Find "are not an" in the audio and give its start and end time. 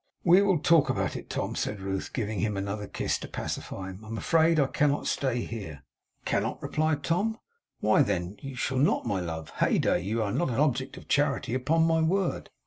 10.23-10.55